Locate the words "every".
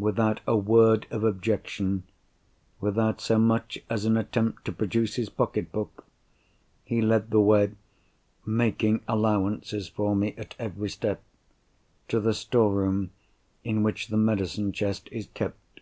10.58-10.88